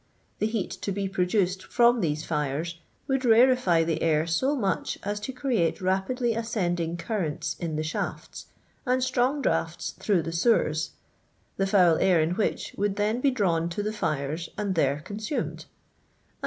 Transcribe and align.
The 0.39 0.47
heat 0.47 0.71
to 0.71 0.91
be 0.91 1.07
produced 1.07 1.61
from 1.63 2.01
these 2.01 2.25
fires 2.25 2.79
would 3.07 3.21
rarefy 3.23 3.83
the 3.83 4.01
air 4.01 4.25
so 4.25 4.55
much 4.55 4.97
ns 5.07 5.19
to 5.19 5.31
create 5.31 5.79
rapidly 5.79 6.33
ascend 6.33 6.79
ing 6.79 6.97
currents 6.97 7.55
in 7.59 7.75
the 7.75 7.83
shafts, 7.83 8.47
and 8.83 9.03
strong 9.03 9.43
draughts 9.43 9.91
through 9.91 10.23
the 10.23 10.31
sewers, 10.31 10.93
the 11.57 11.67
foul 11.67 11.97
nir 11.97 12.19
in 12.19 12.31
which 12.31 12.73
would 12.79 12.95
then 12.95 13.21
be 13.21 13.29
drawn 13.29 13.69
to 13.69 13.83
the 13.83 13.93
fires 13.93 14.49
and 14.57 14.73
there 14.73 15.01
consumed; 15.05 15.65
and 15.65 15.65